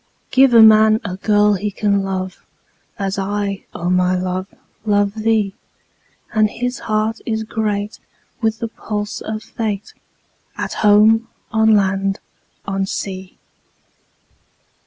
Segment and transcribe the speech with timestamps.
[0.31, 2.43] Give a man a girl he can love,
[2.97, 4.47] As I, O my love,
[4.83, 5.53] love thee;
[6.33, 7.99] 10 And his heart is great
[8.41, 9.93] with the pulse of Fate,
[10.57, 12.19] At home, on land,
[12.65, 13.37] on sea.